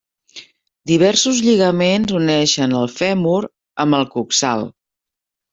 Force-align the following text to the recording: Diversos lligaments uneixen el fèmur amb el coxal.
Diversos 0.91 1.41
lligaments 1.49 2.15
uneixen 2.21 2.75
el 2.81 2.89
fèmur 2.97 3.37
amb 3.85 3.99
el 3.99 4.11
coxal. 4.19 4.69